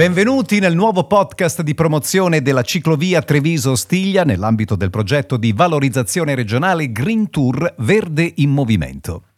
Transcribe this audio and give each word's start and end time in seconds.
Benvenuti 0.00 0.60
nel 0.60 0.74
nuovo 0.74 1.06
podcast 1.06 1.60
di 1.60 1.74
promozione 1.74 2.40
della 2.40 2.62
ciclovia 2.62 3.20
Treviso-Stiglia 3.20 4.24
nell'ambito 4.24 4.74
del 4.74 4.88
progetto 4.88 5.36
di 5.36 5.52
valorizzazione 5.52 6.34
regionale 6.34 6.90
Green 6.90 7.28
Tour 7.28 7.74
Verde 7.76 8.32
in 8.36 8.48
Movimento. 8.48 9.29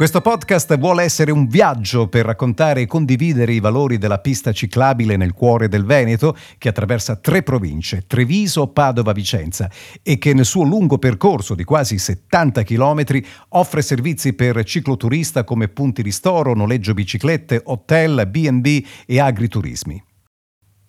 Questo 0.00 0.22
podcast 0.22 0.78
vuole 0.78 1.02
essere 1.02 1.30
un 1.30 1.46
viaggio 1.46 2.08
per 2.08 2.24
raccontare 2.24 2.80
e 2.80 2.86
condividere 2.86 3.52
i 3.52 3.60
valori 3.60 3.98
della 3.98 4.18
pista 4.18 4.50
ciclabile 4.50 5.18
nel 5.18 5.34
cuore 5.34 5.68
del 5.68 5.84
Veneto, 5.84 6.34
che 6.56 6.70
attraversa 6.70 7.16
tre 7.16 7.42
province, 7.42 8.06
Treviso, 8.06 8.68
Padova, 8.68 9.12
Vicenza, 9.12 9.70
e 10.02 10.16
che 10.16 10.32
nel 10.32 10.46
suo 10.46 10.64
lungo 10.64 10.96
percorso 10.96 11.54
di 11.54 11.64
quasi 11.64 11.98
70 11.98 12.62
km 12.62 13.04
offre 13.50 13.82
servizi 13.82 14.32
per 14.32 14.64
cicloturista 14.64 15.44
come 15.44 15.68
punti 15.68 16.00
ristoro, 16.00 16.54
noleggio 16.54 16.94
biciclette, 16.94 17.60
hotel, 17.62 18.26
B&B 18.26 18.82
e 19.04 19.20
agriturismi. 19.20 20.02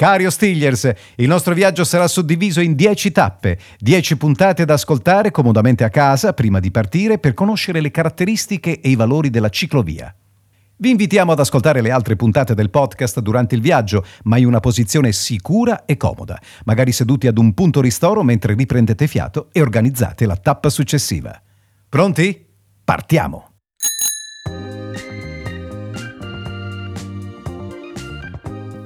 Cari 0.01 0.25
Ostigliers, 0.25 0.91
il 1.17 1.27
nostro 1.27 1.53
viaggio 1.53 1.83
sarà 1.83 2.07
suddiviso 2.07 2.59
in 2.59 2.73
10 2.73 3.11
tappe, 3.11 3.59
10 3.77 4.17
puntate 4.17 4.65
da 4.65 4.73
ascoltare 4.73 5.29
comodamente 5.29 5.83
a 5.83 5.91
casa 5.91 6.33
prima 6.33 6.59
di 6.59 6.71
partire 6.71 7.19
per 7.19 7.35
conoscere 7.35 7.81
le 7.81 7.91
caratteristiche 7.91 8.79
e 8.79 8.89
i 8.89 8.95
valori 8.95 9.29
della 9.29 9.49
ciclovia. 9.49 10.11
Vi 10.77 10.89
invitiamo 10.89 11.33
ad 11.33 11.39
ascoltare 11.39 11.81
le 11.81 11.91
altre 11.91 12.15
puntate 12.15 12.55
del 12.55 12.71
podcast 12.71 13.19
durante 13.19 13.53
il 13.53 13.61
viaggio, 13.61 14.03
ma 14.23 14.39
in 14.39 14.47
una 14.47 14.59
posizione 14.59 15.11
sicura 15.11 15.85
e 15.85 15.97
comoda, 15.97 16.41
magari 16.65 16.91
seduti 16.93 17.27
ad 17.27 17.37
un 17.37 17.53
punto 17.53 17.79
ristoro 17.79 18.23
mentre 18.23 18.55
riprendete 18.55 19.05
fiato 19.05 19.49
e 19.51 19.61
organizzate 19.61 20.25
la 20.25 20.35
tappa 20.35 20.71
successiva. 20.71 21.39
Pronti? 21.87 22.43
Partiamo! 22.83 23.50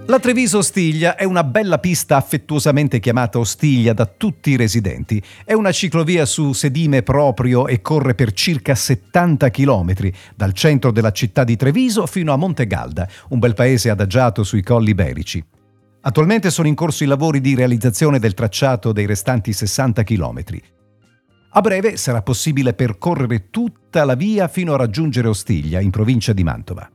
La 0.07 0.19
Treviso 0.19 0.59
Ostiglia 0.59 1.15
è 1.15 1.23
una 1.23 1.43
bella 1.43 1.79
pista 1.79 2.15
affettuosamente 2.15 2.99
chiamata 2.99 3.39
Ostiglia 3.39 3.91
da 3.91 4.05
tutti 4.05 4.51
i 4.51 4.55
residenti. 4.55 5.19
È 5.43 5.53
una 5.53 5.71
ciclovia 5.71 6.27
su 6.27 6.53
sedime 6.53 7.01
proprio 7.01 7.65
e 7.65 7.81
corre 7.81 8.13
per 8.13 8.31
circa 8.31 8.75
70 8.75 9.49
km, 9.49 9.93
dal 10.35 10.53
centro 10.53 10.91
della 10.91 11.11
città 11.11 11.43
di 11.43 11.55
Treviso 11.55 12.05
fino 12.05 12.31
a 12.33 12.35
Montegalda, 12.35 13.07
un 13.29 13.39
bel 13.39 13.55
paese 13.55 13.89
adagiato 13.89 14.43
sui 14.43 14.61
colli 14.61 14.91
iberici. 14.91 15.43
Attualmente 16.01 16.51
sono 16.51 16.67
in 16.67 16.75
corso 16.75 17.03
i 17.03 17.07
lavori 17.07 17.41
di 17.41 17.55
realizzazione 17.55 18.19
del 18.19 18.35
tracciato 18.35 18.91
dei 18.91 19.07
restanti 19.07 19.53
60 19.53 20.03
km. 20.03 20.43
A 21.53 21.61
breve 21.61 21.97
sarà 21.97 22.21
possibile 22.21 22.75
percorrere 22.75 23.49
tutta 23.49 24.05
la 24.05 24.13
via 24.13 24.47
fino 24.47 24.75
a 24.75 24.77
raggiungere 24.77 25.29
Ostiglia, 25.29 25.79
in 25.79 25.89
provincia 25.89 26.31
di 26.31 26.43
Mantova. 26.43 26.87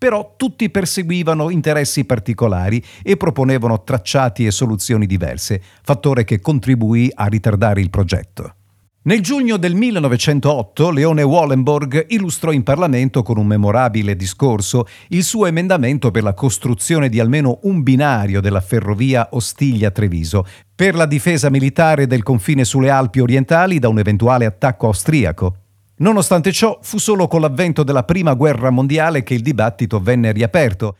però 0.00 0.32
tutti 0.38 0.70
perseguivano 0.70 1.50
interessi 1.50 2.06
particolari 2.06 2.82
e 3.02 3.18
proponevano 3.18 3.82
tracciati 3.82 4.46
e 4.46 4.50
soluzioni 4.50 5.04
diverse, 5.04 5.60
fattore 5.82 6.24
che 6.24 6.40
contribuì 6.40 7.12
a 7.14 7.26
ritardare 7.26 7.82
il 7.82 7.90
progetto. 7.90 8.54
Nel 9.02 9.20
giugno 9.20 9.58
del 9.58 9.74
1908 9.74 10.90
Leone 10.90 11.22
Wallenborg 11.22 12.06
illustrò 12.08 12.50
in 12.50 12.62
Parlamento 12.62 13.22
con 13.22 13.36
un 13.36 13.46
memorabile 13.46 14.16
discorso 14.16 14.86
il 15.08 15.22
suo 15.22 15.44
emendamento 15.44 16.10
per 16.10 16.22
la 16.22 16.32
costruzione 16.32 17.10
di 17.10 17.20
almeno 17.20 17.58
un 17.64 17.82
binario 17.82 18.40
della 18.40 18.62
ferrovia 18.62 19.28
Ostiglia-Treviso 19.32 20.46
per 20.74 20.94
la 20.94 21.06
difesa 21.06 21.50
militare 21.50 22.06
del 22.06 22.22
confine 22.22 22.64
sulle 22.64 22.88
Alpi 22.88 23.20
orientali 23.20 23.78
da 23.78 23.88
un 23.88 23.98
eventuale 23.98 24.46
attacco 24.46 24.86
austriaco. 24.86 25.56
Nonostante 26.00 26.50
ciò, 26.50 26.78
fu 26.82 26.98
solo 26.98 27.26
con 27.26 27.40
l'avvento 27.40 27.82
della 27.82 28.04
Prima 28.04 28.34
Guerra 28.34 28.70
Mondiale 28.70 29.22
che 29.22 29.34
il 29.34 29.42
dibattito 29.42 30.00
venne 30.00 30.32
riaperto. 30.32 30.96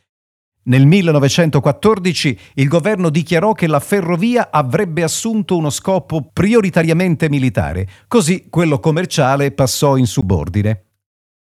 Nel 0.65 0.87
1914 0.87 2.39
il 2.55 2.69
governo 2.69 3.09
dichiarò 3.09 3.53
che 3.53 3.67
la 3.67 3.81
ferrovia 3.81 4.51
avrebbe 4.51 5.03
assunto 5.03 5.57
uno 5.57 5.71
scopo 5.71 6.29
prioritariamente 6.31 7.31
militare, 7.31 7.89
così 8.09 8.49
quello 8.51 8.79
commerciale 8.79 9.53
passò 9.53 9.97
in 9.97 10.07
subordine. 10.07 10.85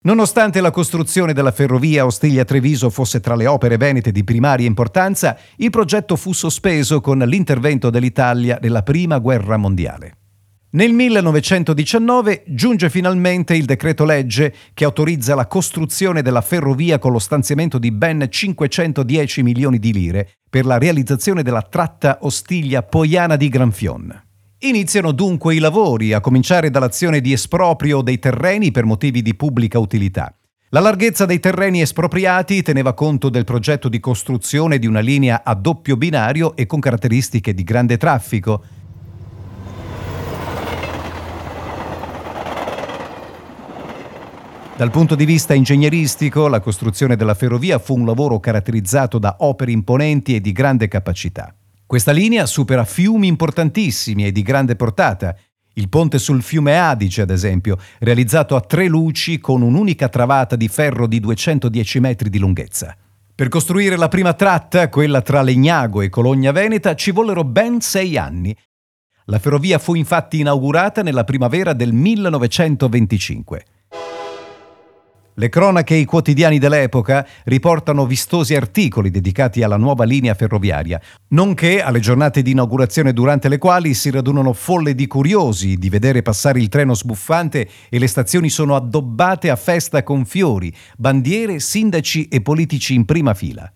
Nonostante 0.06 0.62
la 0.62 0.72
costruzione 0.72 1.34
della 1.34 1.52
ferrovia 1.52 2.06
Ostiglia-Treviso 2.06 2.90
fosse 2.90 3.20
tra 3.20 3.36
le 3.36 3.48
opere 3.48 3.76
venete 3.76 4.12
di 4.12 4.24
primaria 4.24 4.68
importanza, 4.68 5.38
il 5.58 5.70
progetto 5.70 6.16
fu 6.16 6.32
sospeso 6.32 7.02
con 7.02 7.20
l'intervento 7.20 7.90
dell'Italia 7.90 8.58
nella 8.62 8.84
Prima 8.84 9.20
Guerra 9.20 9.58
Mondiale. 9.58 10.23
Nel 10.76 10.92
1919 10.92 12.46
giunge 12.48 12.90
finalmente 12.90 13.56
il 13.56 13.66
decreto 13.66 14.06
legge 14.06 14.52
che 14.74 14.86
autorizza 14.86 15.36
la 15.36 15.46
costruzione 15.46 16.24
della 16.24 16.42
ferrovia 16.42 16.98
con 16.98 17.12
lo 17.12 17.20
stanziamento 17.20 17.78
di 17.78 17.92
ben 17.92 18.26
510 18.28 19.44
milioni 19.44 19.78
di 19.78 19.94
lire 19.94 20.32
per 20.50 20.66
la 20.66 20.80
realizzazione 20.80 21.44
della 21.44 21.62
tratta 21.62 22.18
Ostiglia-Poiana 22.22 23.36
di 23.36 23.50
Granfion. 23.50 24.24
Iniziano 24.62 25.12
dunque 25.12 25.54
i 25.54 25.60
lavori, 25.60 26.12
a 26.12 26.22
cominciare 26.22 26.72
dall'azione 26.72 27.22
di 27.22 27.34
esproprio 27.34 28.02
dei 28.02 28.18
terreni 28.18 28.72
per 28.72 28.86
motivi 28.86 29.22
di 29.22 29.36
pubblica 29.36 29.78
utilità. 29.78 30.36
La 30.70 30.80
larghezza 30.80 31.28
dei 31.28 31.40
terreni 31.40 31.82
espropriati 31.82 32.64
teneva 32.64 32.96
conto 32.96 33.30
del 33.30 33.44
progetto 33.44 33.90
di 33.90 34.00
costruzione 34.00 34.80
di 34.80 34.88
una 34.88 35.02
linea 35.02 35.44
a 35.44 35.54
doppio 35.54 35.98
binario 35.98 36.56
e 36.56 36.66
con 36.66 36.80
caratteristiche 36.80 37.54
di 37.54 37.64
grande 37.64 37.98
traffico, 37.98 38.64
Dal 44.84 44.92
punto 44.92 45.16
di 45.16 45.24
vista 45.24 45.54
ingegneristico, 45.54 46.50
la 46.50 46.60
costruzione 46.60 47.16
della 47.16 47.36
ferrovia 47.36 47.80
fu 47.80 47.98
un 47.98 48.06
lavoro 48.06 48.42
caratterizzato 48.42 49.18
da 49.18 49.38
opere 49.40 49.72
imponenti 49.72 50.36
e 50.36 50.42
di 50.42 50.52
grande 50.52 50.90
capacità. 50.90 51.56
Questa 51.86 52.12
linea 52.12 52.46
supera 52.46 52.84
fiumi 52.84 53.28
importantissimi 53.28 54.26
e 54.26 54.34
di 54.34 54.42
grande 54.42 54.76
portata. 54.76 55.38
Il 55.76 55.88
ponte 55.88 56.20
sul 56.20 56.44
fiume 56.44 56.78
Adige, 56.78 57.22
ad 57.22 57.30
esempio, 57.30 57.78
realizzato 58.00 58.58
a 58.58 58.60
tre 58.60 58.90
luci 58.90 59.40
con 59.40 59.62
un'unica 59.62 60.10
travata 60.10 60.58
di 60.58 60.68
ferro 60.68 61.08
di 61.08 61.22
210 61.22 62.00
metri 62.02 62.30
di 62.30 62.40
lunghezza. 62.40 62.94
Per 63.34 63.48
costruire 63.48 63.96
la 63.96 64.10
prima 64.10 64.34
tratta, 64.34 64.90
quella 64.90 65.22
tra 65.22 65.42
Legnago 65.42 66.02
e 66.02 66.10
Cologna 66.10 66.52
Veneta, 66.52 66.94
ci 66.94 67.12
vollero 67.12 67.46
ben 67.46 67.80
sei 67.80 68.18
anni. 68.18 68.54
La 69.28 69.40
ferrovia 69.40 69.80
fu 69.80 69.96
infatti 69.96 70.42
inaugurata 70.42 71.02
nella 71.02 71.24
primavera 71.24 71.72
del 71.72 71.94
1925. 71.94 73.64
Le 75.36 75.50
cronache 75.50 75.96
e 75.96 75.98
i 75.98 76.06
quotidiani 76.06 76.60
dell'epoca 76.60 77.26
riportano 77.46 78.06
vistosi 78.06 78.54
articoli 78.56 79.10
dedicati 79.10 79.64
alla 79.64 79.78
nuova 79.78 80.04
linea 80.04 80.36
ferroviaria, 80.36 81.02
nonché 81.30 81.82
alle 81.82 82.00
giornate 82.00 82.44
di 82.44 82.52
inaugurazione 82.52 83.14
durante 83.14 83.50
le 83.50 83.58
quali 83.58 83.96
si 83.96 84.12
radunano 84.12 84.54
folle 84.54 84.94
di 84.94 85.08
curiosi 85.08 85.78
di 85.78 85.90
vedere 85.90 86.22
passare 86.22 86.60
il 86.60 86.70
treno 86.70 86.94
sbuffante 86.94 87.68
e 87.90 87.98
le 87.98 88.08
stazioni 88.08 88.50
sono 88.50 88.76
addobbate 88.76 89.50
a 89.50 89.56
festa 89.56 90.04
con 90.04 90.26
fiori, 90.26 90.72
bandiere, 90.98 91.60
sindaci 91.60 92.28
e 92.28 92.42
politici 92.42 92.94
in 92.94 93.06
prima 93.06 93.34
fila. 93.34 93.72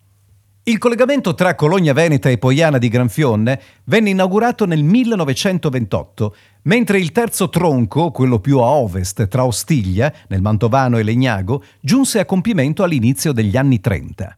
Il 0.68 0.80
collegamento 0.80 1.34
tra 1.34 1.56
Cologna 1.56 1.94
Veneta 1.94 2.28
e 2.28 2.38
Poiana 2.38 2.78
di 2.78 2.90
Granfionne 2.90 3.62
venne 3.86 4.10
inaugurato 4.10 4.66
nel 4.66 4.84
1928, 4.84 6.36
mentre 6.64 7.00
il 7.00 7.14
terzo 7.14 7.48
tronco, 7.48 8.12
quello 8.12 8.40
più 8.40 8.60
a 8.60 8.66
ovest 8.66 9.30
tra 9.30 9.46
Ostiglia, 9.46 10.14
nel 10.28 10.42
Mantovano 10.42 10.98
e 10.98 11.04
Legnago, 11.04 11.64
giunse 11.80 12.20
a 12.20 12.26
compimento 12.26 12.84
all'inizio 12.84 13.32
degli 13.32 13.56
anni 13.56 13.80
30. 13.80 14.38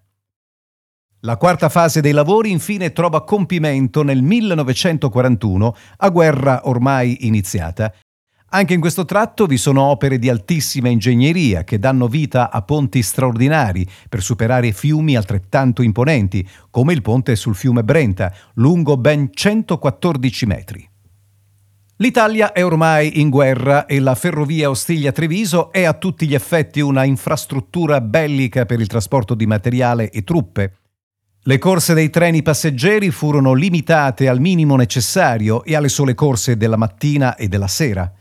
La 1.22 1.38
quarta 1.38 1.68
fase 1.68 2.00
dei 2.00 2.14
lavori 2.14 2.52
infine 2.52 2.94
trova 2.94 3.24
compimento 3.24 4.04
nel 4.04 4.22
1941, 4.22 5.76
a 5.98 6.10
guerra 6.10 6.62
ormai 6.66 7.26
iniziata, 7.26 7.92
anche 8.50 8.74
in 8.74 8.80
questo 8.80 9.06
tratto 9.06 9.46
vi 9.46 9.58
sono 9.58 9.84
opere 9.84 10.18
di 10.18 10.30
altissima 10.30 10.90
ingegneria 10.90 11.64
che 11.64 11.78
danno 11.78 12.08
vita 12.08 12.50
a 12.52 12.62
ponti 12.64 13.02
straordinari 13.04 13.88
per 14.08 14.22
superare 14.22 14.72
fiumi 14.72 15.16
altrettanto 15.16 15.82
imponenti, 15.82 16.48
come 16.70 16.94
il 16.94 17.02
ponte 17.02 17.36
sul 17.36 17.56
fiume 17.56 17.84
Brenta, 17.84 18.34
lungo 18.56 18.98
ben 18.98 19.30
114 19.32 20.46
metri. 20.46 20.90
L'Italia 21.98 22.54
è 22.54 22.64
ormai 22.64 23.20
in 23.20 23.30
guerra 23.30 23.86
e 23.86 24.00
la 24.00 24.16
ferrovia 24.16 24.70
Ostiglia-Treviso 24.70 25.72
è 25.72 25.84
a 25.84 25.94
tutti 25.94 26.28
gli 26.28 26.34
effetti 26.34 26.80
una 26.80 27.04
infrastruttura 27.04 28.00
bellica 28.00 28.66
per 28.66 28.80
il 28.80 28.88
trasporto 28.88 29.36
di 29.36 29.46
materiale 29.46 30.10
e 30.10 30.24
truppe. 30.24 30.76
Le 31.42 31.58
corse 31.58 31.94
dei 31.94 32.10
treni 32.10 32.42
passeggeri 32.42 33.12
furono 33.12 33.54
limitate 33.54 34.30
al 34.30 34.40
minimo 34.40 34.76
necessario 34.76 35.64
e 35.64 35.76
alle 35.76 35.90
sole 35.90 36.14
corse 36.14 36.58
della 36.58 36.78
mattina 36.78 37.36
e 37.36 37.48
della 37.48 37.68
sera. 37.68 38.12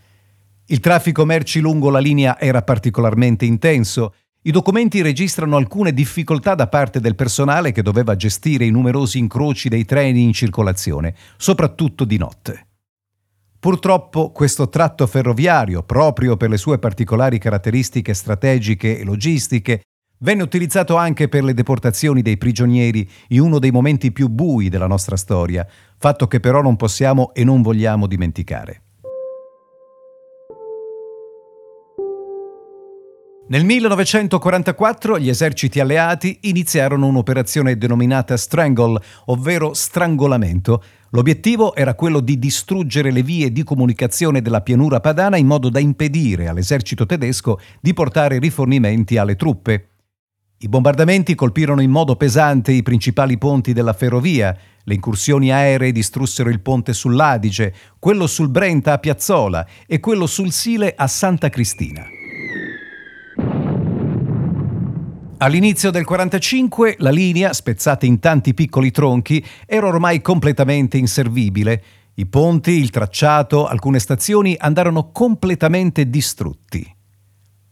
Il 0.71 0.81
traffico 0.81 1.25
merci 1.25 1.61
lungo 1.61 1.89
la 1.89 1.97
linea 1.97 2.39
era 2.39 2.61
particolarmente 2.61 3.43
intenso. 3.43 4.13
I 4.43 4.51
documenti 4.51 5.01
registrano 5.01 5.57
alcune 5.57 5.95
difficoltà 5.95 6.53
da 6.53 6.67
parte 6.67 6.99
del 6.99 7.15
personale 7.15 7.71
che 7.71 7.81
doveva 7.81 8.15
gestire 8.15 8.65
i 8.65 8.69
numerosi 8.69 9.17
incroci 9.17 9.67
dei 9.67 9.83
treni 9.83 10.21
in 10.21 10.31
circolazione, 10.31 11.15
soprattutto 11.37 12.05
di 12.05 12.17
notte. 12.17 12.67
Purtroppo 13.59 14.31
questo 14.31 14.69
tratto 14.69 15.07
ferroviario, 15.07 15.81
proprio 15.81 16.37
per 16.37 16.51
le 16.51 16.57
sue 16.57 16.77
particolari 16.77 17.39
caratteristiche 17.39 18.13
strategiche 18.13 18.99
e 18.99 19.03
logistiche, 19.03 19.81
venne 20.19 20.43
utilizzato 20.43 20.97
anche 20.97 21.27
per 21.29 21.43
le 21.43 21.55
deportazioni 21.55 22.21
dei 22.21 22.37
prigionieri 22.37 23.09
in 23.29 23.41
uno 23.41 23.57
dei 23.57 23.71
momenti 23.71 24.11
più 24.11 24.27
bui 24.29 24.69
della 24.69 24.85
nostra 24.85 25.17
storia, 25.17 25.65
fatto 25.97 26.27
che 26.27 26.39
però 26.39 26.61
non 26.61 26.75
possiamo 26.75 27.33
e 27.33 27.43
non 27.43 27.63
vogliamo 27.63 28.05
dimenticare. 28.05 28.83
Nel 33.49 33.65
1944 33.65 35.17
gli 35.17 35.27
eserciti 35.27 35.79
alleati 35.79 36.37
iniziarono 36.41 37.07
un'operazione 37.07 37.79
denominata 37.79 38.37
Strangle, 38.37 39.01
ovvero 39.25 39.73
strangolamento. 39.73 40.83
L'obiettivo 41.09 41.73
era 41.73 41.95
quello 41.95 42.19
di 42.19 42.37
distruggere 42.37 43.09
le 43.09 43.23
vie 43.23 43.51
di 43.51 43.63
comunicazione 43.63 44.43
della 44.43 44.61
pianura 44.61 44.99
padana 44.99 45.37
in 45.37 45.47
modo 45.47 45.69
da 45.69 45.79
impedire 45.79 46.47
all'esercito 46.47 47.07
tedesco 47.07 47.59
di 47.81 47.91
portare 47.95 48.37
rifornimenti 48.37 49.17
alle 49.17 49.35
truppe. 49.35 49.87
I 50.59 50.67
bombardamenti 50.67 51.33
colpirono 51.33 51.81
in 51.81 51.89
modo 51.89 52.15
pesante 52.17 52.71
i 52.71 52.83
principali 52.83 53.39
ponti 53.39 53.73
della 53.73 53.93
ferrovia, 53.93 54.55
le 54.83 54.93
incursioni 54.93 55.51
aeree 55.51 55.91
distrussero 55.91 56.51
il 56.51 56.59
ponte 56.59 56.93
sull'Adige, 56.93 57.73
quello 57.97 58.27
sul 58.27 58.49
Brenta 58.49 58.93
a 58.93 58.99
Piazzola 58.99 59.65
e 59.87 59.99
quello 59.99 60.27
sul 60.27 60.51
Sile 60.51 60.93
a 60.95 61.07
Santa 61.07 61.49
Cristina. 61.49 62.18
All'inizio 65.41 65.89
del 65.89 66.03
45 66.03 66.95
la 66.97 67.11
linea, 67.11 67.53
spezzata 67.53 68.05
in 68.05 68.19
tanti 68.19 68.53
piccoli 68.53 68.91
tronchi, 68.91 69.41
era 69.65 69.87
ormai 69.87 70.19
completamente 70.19 70.97
inservibile. 70.97 71.81
I 72.15 72.25
ponti, 72.25 72.71
il 72.71 72.89
tracciato, 72.89 73.65
alcune 73.65 73.99
stazioni 73.99 74.57
andarono 74.59 75.11
completamente 75.11 76.09
distrutti. 76.09 76.85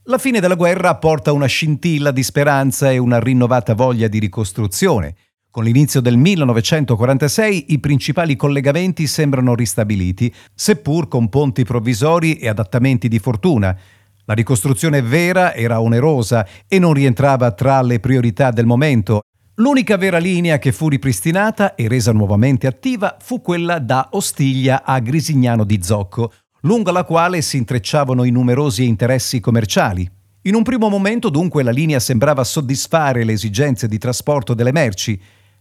La 0.04 0.18
fine 0.18 0.40
della 0.40 0.56
guerra 0.56 0.96
porta 0.96 1.34
una 1.34 1.48
scintilla 1.48 2.12
di 2.12 2.24
speranza 2.24 2.90
e 2.90 3.00
una 3.00 3.19
rinnovata 3.19 3.74
voglia 3.74 4.08
di 4.08 4.20
ricostruzione. 4.20 5.16
Con 5.52 5.66
l'inizio 5.66 6.00
del 6.00 6.16
1946 6.16 7.74
i 7.74 7.80
principali 7.80 8.38
collegamenti 8.38 9.08
sembrano 9.08 9.56
ristabiliti, 9.56 10.34
seppur 10.56 11.10
con 11.10 11.28
ponti 11.28 11.66
provvisori 11.66 12.38
e 12.38 12.48
adattamenti 12.48 13.10
di 13.10 13.20
fortuna. 13.20 13.78
La 14.27 14.33
ricostruzione 14.33 15.01
vera 15.01 15.53
era 15.53 15.79
onerosa 15.79 16.45
e 16.68 16.79
non 16.79 16.91
rientrava 16.91 17.53
tra 17.53 17.81
le 17.81 18.01
priorità 18.01 18.51
del 18.51 18.65
momento. 18.65 19.21
L'unica 19.56 19.95
vera 19.95 20.18
linea 20.18 20.59
che 20.59 20.74
fu 20.74 20.89
ripristinata 20.89 21.75
e 21.75 21.88
resa 21.88 22.12
nuovamente 22.12 22.68
attiva 22.68 23.15
fu 23.21 23.41
quella 23.41 23.79
da 23.79 24.09
Ostiglia 24.12 24.83
a 24.83 25.00
Grisignano 25.00 25.63
di 25.63 25.81
Zocco, 25.81 26.33
lungo 26.63 26.91
la 26.91 27.06
quale 27.06 27.41
si 27.41 27.56
intrecciavano 27.56 28.25
i 28.25 28.31
numerosi 28.31 28.85
interessi 28.85 29.39
commerciali. 29.39 30.06
In 30.41 30.56
un 30.56 30.63
primo 30.63 30.89
momento 30.89 31.29
dunque 31.29 31.63
la 31.63 31.71
linea 31.71 32.00
sembrava 32.00 32.44
soddisfare 32.44 33.24
le 33.24 33.31
esigenze 33.31 33.88
di 33.88 33.97
trasporto 33.97 34.53
delle 34.53 34.74
merci, 34.74 35.18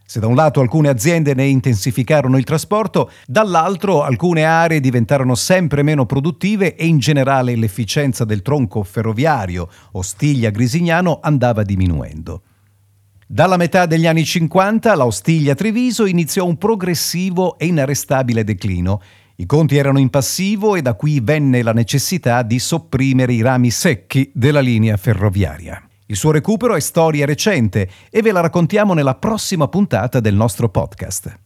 se 0.09 0.21
da 0.21 0.27
un 0.27 0.35
lato 0.35 0.61
alcune 0.61 0.87
aziende 0.87 1.33
ne 1.33 1.45
intensificarono 1.47 2.37
il 2.37 2.45
trasporto, 2.45 3.11
dall'altro 3.25 4.03
alcune 4.03 4.45
aree 4.45 4.79
diventarono 4.79 5.35
sempre 5.35 5.83
meno 5.83 6.05
produttive 6.05 6.77
e 6.77 6.85
in 6.85 6.97
generale 6.97 7.57
l'efficienza 7.57 8.23
del 8.23 8.41
tronco 8.41 8.83
ferroviario 8.83 9.67
Ostiglia-Grisignano 9.91 11.19
andava 11.21 11.63
diminuendo. 11.63 12.41
Dalla 13.27 13.57
metà 13.57 13.85
degli 13.85 14.07
anni 14.07 14.23
50 14.23 14.95
la 14.95 15.05
Ostiglia-Treviso 15.05 16.05
iniziò 16.05 16.45
un 16.45 16.57
progressivo 16.57 17.57
e 17.57 17.65
inarrestabile 17.65 18.45
declino. 18.45 19.01
I 19.35 19.45
conti 19.45 19.75
erano 19.75 19.99
in 19.99 20.09
passivo 20.09 20.77
e 20.77 20.81
da 20.81 20.93
qui 20.93 21.19
venne 21.19 21.61
la 21.61 21.73
necessità 21.73 22.43
di 22.43 22.59
sopprimere 22.59 23.33
i 23.33 23.41
rami 23.41 23.71
secchi 23.71 24.31
della 24.33 24.61
linea 24.61 24.95
ferroviaria. 24.95 25.86
Il 26.07 26.15
suo 26.15 26.31
recupero 26.31 26.75
è 26.75 26.79
storia 26.79 27.25
recente 27.25 27.89
e 28.09 28.21
ve 28.21 28.31
la 28.31 28.39
raccontiamo 28.39 28.93
nella 28.93 29.15
prossima 29.15 29.67
puntata 29.67 30.19
del 30.21 30.35
nostro 30.35 30.69
podcast. 30.69 31.39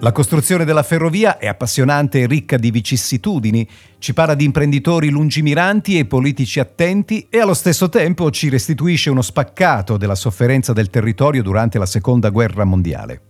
La 0.00 0.12
costruzione 0.12 0.64
della 0.64 0.84
ferrovia 0.84 1.38
è 1.38 1.48
appassionante 1.48 2.20
e 2.20 2.26
ricca 2.26 2.56
di 2.56 2.70
vicissitudini, 2.70 3.68
ci 3.98 4.12
parla 4.12 4.34
di 4.34 4.44
imprenditori 4.44 5.08
lungimiranti 5.08 5.98
e 5.98 6.04
politici 6.04 6.60
attenti 6.60 7.26
e 7.28 7.40
allo 7.40 7.54
stesso 7.54 7.88
tempo 7.88 8.30
ci 8.30 8.48
restituisce 8.48 9.10
uno 9.10 9.22
spaccato 9.22 9.96
della 9.96 10.14
sofferenza 10.14 10.72
del 10.72 10.90
territorio 10.90 11.42
durante 11.42 11.78
la 11.78 11.86
Seconda 11.86 12.28
Guerra 12.28 12.62
Mondiale. 12.62 13.22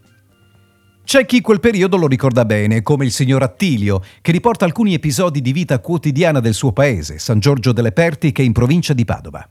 C'è 1.09 1.25
chi 1.25 1.41
quel 1.41 1.59
periodo 1.59 1.97
lo 1.97 2.07
ricorda 2.07 2.45
bene, 2.45 2.83
come 2.83 3.07
il 3.07 3.13
signor 3.13 3.43
Attilio, 3.43 4.03
che 4.21 4.31
riporta 4.31 4.67
alcuni 4.67 4.93
episodi 4.93 5.41
di 5.41 5.53
vita 5.53 5.79
quotidiana 5.79 6.39
del 6.39 6.53
suo 6.53 6.73
paese, 6.73 7.19
San 7.19 7.39
Giorgio 7.39 7.73
delle 7.73 7.93
Pertiche, 7.93 8.43
in 8.43 8.53
provincia 8.53 8.93
di 8.93 9.07
Padova. 9.07 9.49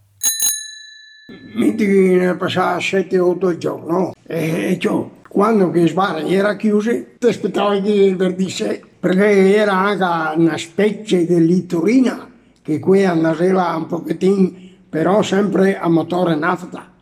Ne 1.55 2.35
passava 2.37 2.77
7-8 2.77 3.57
giorni, 3.57 4.11
e 4.27 4.77
ciò, 4.79 5.09
quando 5.27 5.71
che 5.71 5.87
Svara 5.87 6.23
era 6.27 6.55
chiusa, 6.55 6.91
ti 7.17 7.25
aspettavi 7.25 7.81
che 7.81 8.15
verdisse, 8.15 8.79
perché 8.99 9.55
era 9.55 9.73
anche 9.73 10.39
una 10.39 10.59
specie 10.59 11.25
di 11.25 11.43
litorina, 11.43 12.29
che 12.61 12.77
qui 12.77 13.03
andava 13.03 13.75
un 13.75 13.87
pochettino, 13.87 14.51
però 14.87 15.23
sempre 15.23 15.75
a 15.75 15.89
motore 15.89 16.35
nafta. 16.35 16.93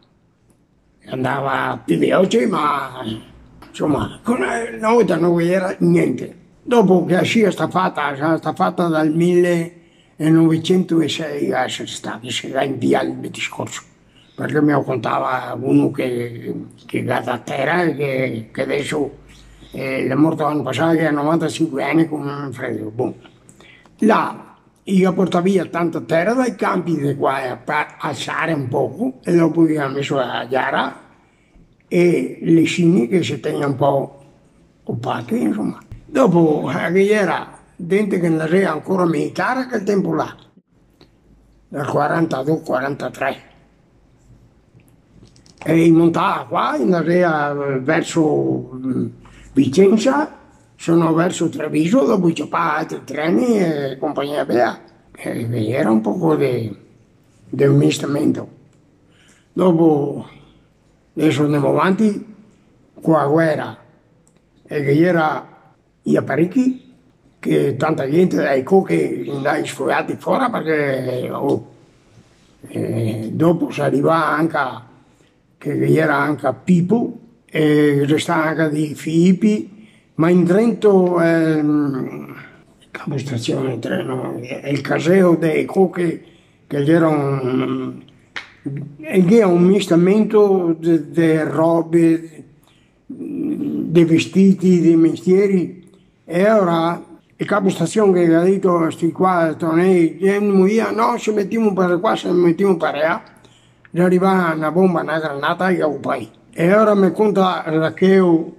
Andava 1.07 1.81
più 1.83 1.97
veloce, 1.97 2.47
ma 2.47 3.33
insomma, 3.75 4.21
noi 4.79 5.03
da 5.03 5.17
noi 5.17 5.51
era 5.51 5.75
niente. 5.79 6.43
Dopo 6.63 7.03
che 7.03 7.15
la 7.15 7.23
scia 7.23 7.51
sta 7.51 7.67
fatta, 7.67 8.13
è 8.13 8.15
stata 8.15 8.53
fatta 8.53 8.87
dal 8.87 9.11
1906 9.11 11.51
a 11.51 11.65
essere 11.65 11.87
stata, 11.87 12.29
si 12.29 12.49
era 12.49 12.63
in 12.63 12.77
via 12.77 13.01
il 13.01 13.17
discorso, 13.29 13.81
perché 14.33 14.61
mi 14.61 14.71
contava 14.83 15.53
uno 15.59 15.91
che, 15.91 16.53
che 16.85 17.03
è 17.03 17.11
a 17.11 17.37
terra 17.39 17.83
e 17.83 17.95
che, 17.95 18.47
che 18.51 18.61
adesso 18.61 19.17
eh, 19.71 20.07
è 20.07 20.13
morto 20.15 20.43
l'anno 20.43 20.63
passato, 20.63 20.95
che 20.95 21.05
ha 21.05 21.11
95 21.11 21.83
anni 21.83 22.07
con 22.07 22.49
freddo. 22.53 22.89
Bon. 22.89 23.13
Là 23.99 24.55
io 24.83 25.13
portavo 25.13 25.43
via 25.43 25.65
tanta 25.65 26.01
terra 26.01 26.33
dai 26.33 26.55
campi 26.55 26.95
di 26.95 27.15
qua 27.15 27.59
per 27.63 27.95
alzare 27.99 28.53
un 28.53 28.67
poco 28.67 29.19
e 29.23 29.35
dopo 29.35 29.63
che 29.65 29.79
ha 29.79 29.87
messo 29.87 30.15
la 30.15 30.45
gara 30.47 31.04
e 31.95 32.39
le 32.41 32.63
scimmie 32.63 33.07
che 33.07 33.23
si 33.23 33.39
tengono 33.39 33.67
un 33.67 33.75
po' 33.77 34.23
opache, 34.83 35.37
insomma. 35.37 35.81
Dopo 36.05 36.69
era 36.69 37.57
dentro 37.73 38.19
che 38.19 38.27
non 38.27 38.53
era 38.53 38.73
ancora 38.73 39.05
militare 39.05 39.65
quel 39.67 39.83
tempo 39.83 40.13
là, 40.13 40.35
nel 41.69 41.85
42-43. 41.85 43.35
E 45.63 45.91
montava 45.91 46.45
qua, 46.49 46.75
in 46.75 46.93
area 46.93 47.53
verso 47.79 48.77
Vicenza, 49.53 50.37
sono 50.75 51.13
verso 51.13 51.47
Treviso, 51.47 52.03
dopo 52.03 52.27
c'è 52.27 52.45
altri 52.51 53.05
treni 53.05 53.57
e 53.57 53.97
compagnia 53.97 54.43
via. 54.43 54.81
E 55.13 55.69
era 55.69 55.91
un 55.91 56.01
po' 56.01 56.35
di, 56.35 56.77
di 57.47 57.63
amministramento. 57.63 58.49
Dopo, 59.53 60.27
adesso 61.15 61.43
andiamo 61.43 61.69
avanti, 61.69 62.33
con 63.01 63.13
la 63.13 63.25
guerra, 63.25 63.77
e 64.67 64.83
che 64.83 64.99
era 64.99 65.47
gli 66.01 66.15
apparecchi, 66.15 66.85
che 67.45 67.75
tanta 67.75 68.09
gente 68.09 68.49
ecco 68.49 68.81
che 68.81 69.21
li 69.23 69.67
sfogati 69.67 70.15
fuori 70.15 70.49
perché 70.49 71.29
oh, 71.31 71.73
dopo 73.29 73.69
si 73.69 73.81
arriva 73.81 74.29
anche 74.29 74.59
che 75.59 75.93
era 75.93 76.15
anche 76.15 76.51
Pipo 76.63 77.19
e 77.45 78.03
restava 78.07 78.45
anche 78.45 78.69
di 78.71 78.95
Filippi 78.95 79.87
ma 80.15 80.29
in 80.29 80.43
Trento 80.43 81.21
ehm, 81.21 82.35
capo 82.89 83.17
stazione 83.19 83.77
treno 83.77 84.39
il 84.41 84.81
caseo 84.81 85.35
dei 85.35 85.65
coche 85.65 86.23
che 86.65 86.77
era 86.77 87.09
un 88.65 89.27
è 89.29 89.43
un 89.43 89.63
mistamento 89.63 90.75
di 90.79 91.37
robe 91.43 92.43
dei 93.05 94.05
vestiti, 94.05 94.81
dei 94.81 94.95
mestieri. 94.95 95.83
E 96.25 96.49
ora 96.49 96.99
il 97.35 97.45
capo 97.45 97.69
stazione 97.69 98.25
che 98.25 98.33
ha 98.33 98.41
detto 98.41 98.89
sti 98.89 99.11
qua 99.11 99.53
tornei 99.55 100.17
no 100.93 101.17
se 101.17 101.31
mettiamo 101.31 101.73
per 101.73 101.99
qua 101.99 102.15
se 102.15 102.31
mettiamo 102.31 102.77
per 102.77 102.95
là. 102.95 103.21
Arriva 103.97 104.51
una 104.55 104.71
bomba 104.71 105.01
una 105.01 105.19
granata 105.19 105.69
e 105.69 105.83
un 105.83 105.99
pai 105.99 106.29
e 106.51 106.73
ora 106.73 106.95
mi 106.95 107.11
conta 107.11 107.63
Racheo 107.65 108.53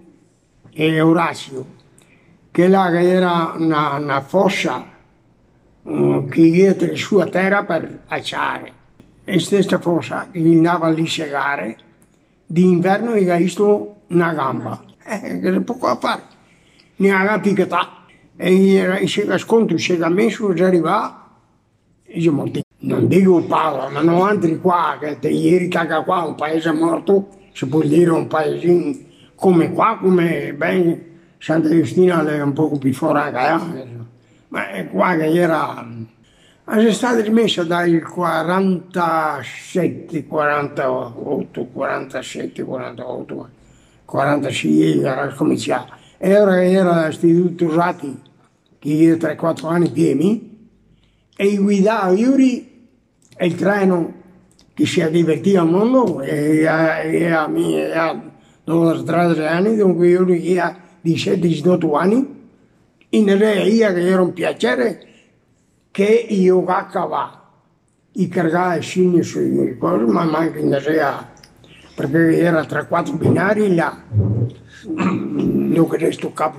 e 0.72 1.00
Orazio 1.00 1.66
che 2.50 2.68
là 2.68 2.88
era 2.98 3.54
una, 3.58 3.96
una 3.96 4.20
fossa 4.22 4.82
um, 5.82 6.26
che 6.28 6.50
dietro 6.50 6.88
la 6.88 6.96
sua 6.96 7.26
terra 7.26 7.64
per 7.64 8.04
acciare 8.06 8.72
e 9.28 9.40
stessa 9.40 9.80
fossa 9.80 10.28
che 10.30 10.38
andava 10.38 10.88
lì 10.88 11.02
a 11.02 11.08
segare. 11.08 11.76
D'inverno 12.46 13.16
gli 13.16 13.28
ha 13.28 13.36
visto 13.36 14.02
una 14.06 14.32
gamba. 14.32 14.84
Eh, 15.04 15.40
che 15.40 15.60
poco 15.60 15.94
fare? 15.96 16.22
Ne 16.96 17.10
ha 17.10 17.40
piccato 17.40 18.04
e 18.36 19.06
si 19.06 19.26
scontro 19.38 19.78
si 19.78 19.94
è 19.94 20.08
messo 20.08 20.52
già 20.52 20.66
arriva 20.66 21.24
e 22.04 22.18
io 22.18 22.32
morti 22.32 22.62
non 22.80 23.08
dico 23.08 23.42
Paolo 23.42 23.88
ma 23.88 24.02
non 24.02 24.26
altri 24.26 24.60
qua 24.60 24.98
che 25.00 25.26
ieri 25.28 25.68
caga 25.68 26.02
qua 26.02 26.22
un 26.24 26.34
paese 26.34 26.70
morto 26.72 27.28
si 27.52 27.66
può 27.66 27.80
dire 27.80 28.10
un 28.10 28.26
paesino 28.26 28.94
come 29.34 29.72
qua 29.72 29.96
come 29.98 30.52
ben 30.52 31.14
Santa 31.38 31.70
Giustina 31.70 32.26
è 32.30 32.42
un 32.42 32.52
po' 32.52 32.76
più 32.76 32.94
anche 33.06 33.80
eh? 33.80 33.88
ma 34.48 34.68
è 34.68 34.86
qua 34.88 35.16
che 35.16 35.32
era 35.32 35.86
è 36.68 36.92
stata 36.92 37.20
rimessa 37.20 37.62
dal 37.62 38.02
47 38.02 40.26
48 40.26 41.68
47 41.72 42.64
48 42.64 43.48
46 44.04 45.00
era 45.00 45.28
cominciato 45.28 45.92
e 46.18 46.36
ora 46.36 46.64
era 46.64 47.06
istituto 47.06 47.66
usati 47.66 48.20
che 48.80 48.88
io 48.88 49.14
3-4 49.14 49.68
anni 49.68 49.92
pieni 49.92 50.68
e 51.36 51.56
guidavo 51.56 52.16
Iuri 52.16 52.88
e 53.36 53.46
il 53.46 53.54
treno 53.54 54.14
che 54.74 54.86
si 54.86 55.08
divertiva 55.08 55.60
al 55.60 55.68
mondo 55.68 56.20
e 56.20 56.66
a, 56.66 57.00
e 57.00 57.30
a, 57.30 57.48
e 57.48 57.92
a, 57.92 58.20
dove 58.64 59.04
tre 59.04 59.46
anni 59.46 59.76
dunque 59.76 60.08
io 60.08 60.28
era 60.28 60.76
di 61.00 61.14
17-18 61.14 61.96
anni 61.96 62.26
in 63.10 63.38
realtà 63.38 63.92
che 63.92 64.08
era 64.08 64.20
un 64.20 64.32
piacere 64.32 65.05
che 65.96 66.26
io 66.28 66.62
cacava 66.62 67.42
i 68.12 68.28
caricava 68.28 68.78
scimmie 68.80 69.22
sulle 69.22 69.78
cose 69.78 70.04
ma 70.04 70.30
anche 70.30 70.58
in 70.58 70.78
realtà 70.78 71.26
perché 71.94 72.38
era 72.38 72.66
tra 72.66 72.84
quattro 72.84 73.14
binari 73.14 73.74
là 73.74 73.98
dove 74.82 75.96
resto 75.96 76.34
capo 76.34 76.58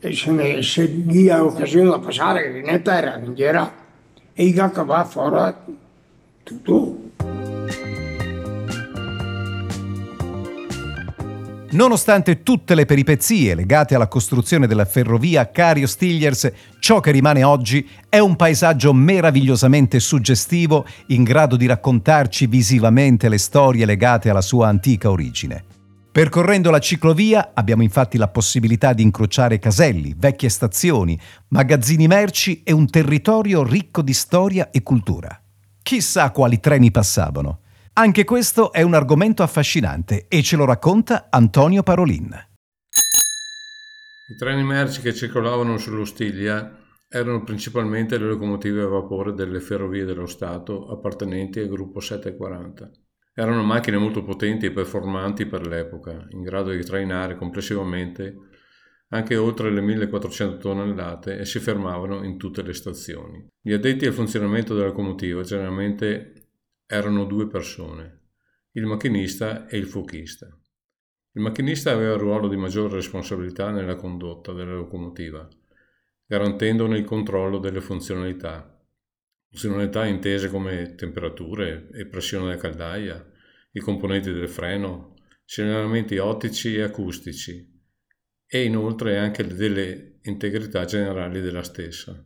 e 0.00 0.12
se 0.12 0.30
ne 0.32 0.60
seguia 0.64 1.44
occasione 1.44 1.90
da 1.90 2.00
passare 2.00 2.50
che 2.50 2.60
netta 2.60 2.98
era 2.98 3.18
in 3.18 3.34
era 3.36 3.72
e 4.32 4.44
i 4.44 4.52
cacava 4.52 5.04
fuori 5.04 5.54
tutto 6.42 6.98
Nonostante 11.72 12.42
tutte 12.42 12.74
le 12.74 12.84
peripezie 12.84 13.54
legate 13.54 13.94
alla 13.94 14.08
costruzione 14.08 14.66
della 14.66 14.84
ferrovia 14.84 15.52
Cario-Stigliers, 15.52 16.50
ciò 16.80 16.98
che 16.98 17.12
rimane 17.12 17.44
oggi 17.44 17.88
è 18.08 18.18
un 18.18 18.34
paesaggio 18.34 18.92
meravigliosamente 18.92 20.00
suggestivo 20.00 20.84
in 21.08 21.22
grado 21.22 21.54
di 21.54 21.66
raccontarci 21.66 22.48
visivamente 22.48 23.28
le 23.28 23.38
storie 23.38 23.84
legate 23.84 24.30
alla 24.30 24.40
sua 24.40 24.66
antica 24.66 25.10
origine. 25.10 25.62
Percorrendo 26.10 26.70
la 26.70 26.80
ciclovia 26.80 27.52
abbiamo 27.54 27.84
infatti 27.84 28.18
la 28.18 28.26
possibilità 28.26 28.92
di 28.92 29.02
incrociare 29.02 29.60
caselli, 29.60 30.12
vecchie 30.18 30.48
stazioni, 30.48 31.16
magazzini 31.50 32.08
merci 32.08 32.62
e 32.64 32.72
un 32.72 32.90
territorio 32.90 33.62
ricco 33.62 34.02
di 34.02 34.12
storia 34.12 34.70
e 34.72 34.82
cultura. 34.82 35.40
Chissà 35.80 36.32
quali 36.32 36.58
treni 36.58 36.90
passavano. 36.90 37.60
Anche 37.92 38.22
questo 38.24 38.72
è 38.72 38.82
un 38.82 38.94
argomento 38.94 39.42
affascinante 39.42 40.26
e 40.28 40.42
ce 40.42 40.54
lo 40.54 40.64
racconta 40.64 41.26
Antonio 41.28 41.82
Parolin. 41.82 42.30
I 44.28 44.36
treni 44.36 44.62
merci 44.62 45.00
che 45.00 45.12
circolavano 45.12 45.76
sullo 45.76 46.04
Stiglia 46.04 46.78
erano 47.08 47.42
principalmente 47.42 48.16
le 48.16 48.26
locomotive 48.26 48.82
a 48.82 48.86
vapore 48.86 49.34
delle 49.34 49.58
ferrovie 49.58 50.04
dello 50.04 50.26
Stato 50.26 50.86
appartenenti 50.86 51.58
al 51.58 51.66
gruppo 51.66 51.98
740. 51.98 52.90
Erano 53.34 53.64
macchine 53.64 53.98
molto 53.98 54.22
potenti 54.22 54.66
e 54.66 54.72
performanti 54.72 55.46
per 55.46 55.66
l'epoca, 55.66 56.28
in 56.30 56.42
grado 56.42 56.70
di 56.70 56.84
trainare 56.84 57.36
complessivamente 57.36 58.36
anche 59.08 59.36
oltre 59.36 59.72
le 59.72 59.80
1400 59.80 60.58
tonnellate 60.58 61.38
e 61.38 61.44
si 61.44 61.58
fermavano 61.58 62.22
in 62.22 62.38
tutte 62.38 62.62
le 62.62 62.72
stazioni. 62.72 63.44
Gli 63.60 63.72
addetti 63.72 64.06
al 64.06 64.12
funzionamento 64.12 64.74
della 64.74 64.86
locomotiva 64.86 65.42
generalmente 65.42 66.39
erano 66.92 67.24
due 67.24 67.46
persone, 67.46 68.22
il 68.72 68.84
macchinista 68.84 69.68
e 69.68 69.76
il 69.76 69.86
fuochista. 69.86 70.46
Il 71.34 71.40
macchinista 71.40 71.92
aveva 71.92 72.14
il 72.14 72.18
ruolo 72.18 72.48
di 72.48 72.56
maggiore 72.56 72.94
responsabilità 72.94 73.70
nella 73.70 73.94
condotta 73.94 74.52
della 74.52 74.74
locomotiva, 74.74 75.48
garantendone 76.26 76.98
il 76.98 77.04
controllo 77.04 77.58
delle 77.58 77.80
funzionalità, 77.80 78.76
funzionalità 79.50 80.04
intese 80.04 80.50
come 80.50 80.96
temperature 80.96 81.90
e 81.92 82.06
pressione 82.06 82.48
della 82.48 82.60
caldaia, 82.60 83.24
i 83.70 83.78
componenti 83.78 84.32
del 84.32 84.48
freno, 84.48 85.14
segnalamenti 85.44 86.18
ottici 86.18 86.74
e 86.74 86.82
acustici 86.82 87.72
e 88.48 88.64
inoltre 88.64 89.16
anche 89.16 89.46
delle 89.46 90.18
integrità 90.22 90.84
generali 90.84 91.40
della 91.40 91.62
stessa 91.62 92.24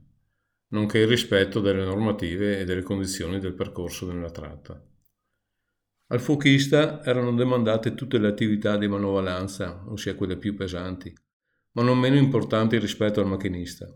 nonché 0.74 0.98
il 0.98 1.06
rispetto 1.06 1.60
delle 1.60 1.84
normative 1.84 2.58
e 2.58 2.64
delle 2.64 2.82
condizioni 2.82 3.38
del 3.38 3.54
percorso 3.54 4.10
nella 4.12 4.30
tratta. 4.30 4.84
Al 6.08 6.20
fuochista 6.20 7.02
erano 7.04 7.32
demandate 7.32 7.94
tutte 7.94 8.18
le 8.18 8.26
attività 8.26 8.76
di 8.76 8.88
manovalanza, 8.88 9.84
ossia 9.86 10.16
quelle 10.16 10.36
più 10.36 10.54
pesanti, 10.54 11.14
ma 11.72 11.82
non 11.82 11.98
meno 11.98 12.16
importanti 12.16 12.76
rispetto 12.78 13.20
al 13.20 13.26
macchinista. 13.26 13.86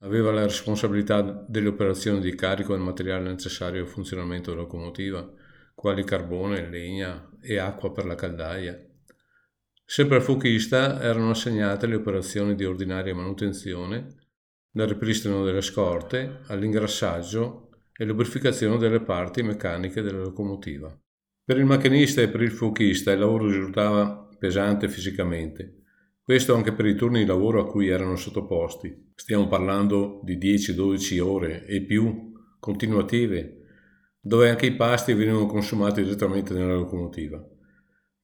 Aveva 0.00 0.32
la 0.32 0.42
responsabilità 0.42 1.22
delle 1.48 1.68
operazioni 1.68 2.20
di 2.20 2.34
carico 2.34 2.74
del 2.74 2.82
materiale 2.82 3.30
necessario 3.30 3.80
al 3.80 3.88
funzionamento 3.88 4.50
della 4.50 4.62
locomotiva, 4.62 5.26
quali 5.74 6.04
carbone, 6.04 6.68
legna 6.68 7.30
e 7.40 7.56
acqua 7.56 7.90
per 7.90 8.04
la 8.04 8.14
caldaia. 8.14 8.78
Sempre 9.82 10.16
al 10.16 10.22
fuochista 10.22 11.00
erano 11.00 11.30
assegnate 11.30 11.86
le 11.86 11.96
operazioni 11.96 12.54
di 12.54 12.64
ordinaria 12.64 13.14
manutenzione 13.14 14.23
dal 14.74 14.88
ripristino 14.88 15.44
delle 15.44 15.60
scorte 15.60 16.40
all'ingrassaggio 16.48 17.68
e 17.96 18.04
lubrificazione 18.04 18.76
delle 18.76 19.00
parti 19.00 19.40
meccaniche 19.40 20.02
della 20.02 20.18
locomotiva. 20.18 20.92
Per 21.44 21.56
il 21.56 21.64
macchinista 21.64 22.22
e 22.22 22.28
per 22.28 22.42
il 22.42 22.50
fuochista 22.50 23.12
il 23.12 23.20
lavoro 23.20 23.46
risultava 23.46 24.28
pesante 24.36 24.88
fisicamente, 24.88 25.82
questo 26.20 26.56
anche 26.56 26.72
per 26.72 26.86
i 26.86 26.96
turni 26.96 27.20
di 27.20 27.26
lavoro 27.26 27.60
a 27.60 27.66
cui 27.68 27.86
erano 27.86 28.16
sottoposti. 28.16 29.12
Stiamo 29.14 29.46
parlando 29.46 30.20
di 30.24 30.38
10-12 30.38 31.20
ore 31.20 31.64
e 31.66 31.82
più 31.82 32.32
continuative, 32.58 33.60
dove 34.18 34.50
anche 34.50 34.66
i 34.66 34.74
pasti 34.74 35.12
venivano 35.12 35.46
consumati 35.46 36.02
direttamente 36.02 36.52
nella 36.52 36.74
locomotiva. 36.74 37.40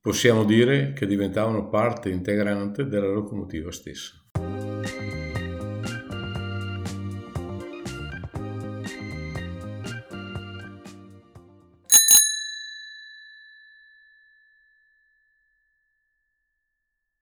Possiamo 0.00 0.42
dire 0.42 0.94
che 0.94 1.06
diventavano 1.06 1.68
parte 1.68 2.08
integrante 2.08 2.88
della 2.88 3.12
locomotiva 3.12 3.70
stessa. 3.70 4.19